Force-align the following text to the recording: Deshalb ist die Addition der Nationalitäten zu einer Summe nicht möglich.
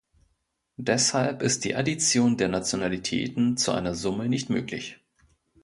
Deshalb 0.79 1.43
ist 1.43 1.63
die 1.63 1.75
Addition 1.75 2.35
der 2.35 2.47
Nationalitäten 2.47 3.55
zu 3.55 3.71
einer 3.71 3.93
Summe 3.93 4.27
nicht 4.29 4.49
möglich. 4.49 4.97